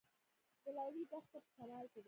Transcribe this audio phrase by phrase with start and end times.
[0.63, 1.99] د لیلی دښته په شمال کې ده